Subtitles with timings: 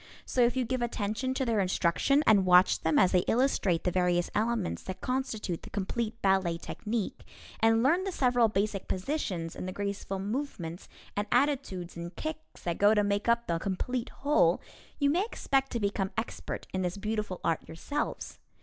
[0.25, 3.91] So if you give attention to their instruction and watch them as they illustrate the
[3.91, 7.23] various elements that constitute the complete ballet technique,
[7.59, 12.79] and learn the several basic positions and the graceful movements and attitudes and kicks that
[12.79, 14.59] go to make up the complete whole,
[14.97, 18.39] you may expect to become expert in this beautiful art yourselves.